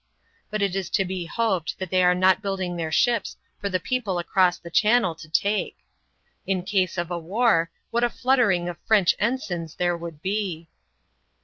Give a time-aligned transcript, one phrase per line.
[0.49, 3.79] But it is to be hoped that they are not building their ships for the
[3.79, 5.77] people across the Channel to take.
[6.47, 10.69] In case of a war, what a fluttering of French ensigns ihere would be